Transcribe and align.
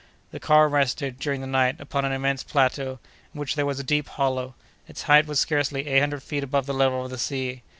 The 0.31 0.39
car 0.39 0.67
rested, 0.67 1.19
during 1.19 1.41
the 1.41 1.45
night, 1.45 1.79
upon 1.79 2.05
an 2.05 2.11
immense 2.11 2.41
plateau, 2.43 2.97
in 3.35 3.39
which 3.39 3.53
there 3.53 3.67
was 3.67 3.79
a 3.79 3.83
deep 3.83 4.07
hollow; 4.09 4.55
its 4.87 5.03
height 5.03 5.27
was 5.27 5.39
scarcely 5.39 5.85
eight 5.85 5.99
hundred 5.99 6.23
feet 6.23 6.43
above 6.43 6.65
the 6.65 6.73
level 6.73 7.03
of 7.05 7.11
the 7.11 7.19
sea. 7.19 7.61